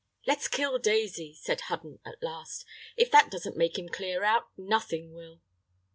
"Let's 0.25 0.47
kill 0.47 0.79
Daisy," 0.79 1.35
said 1.35 1.61
Hudden 1.61 1.99
at 2.03 2.23
last; 2.23 2.65
"if 2.97 3.11
that 3.11 3.29
doesn't 3.29 3.55
make 3.55 3.77
him 3.77 3.87
clear 3.87 4.23
out, 4.23 4.47
nothing 4.57 5.13
will." 5.13 5.41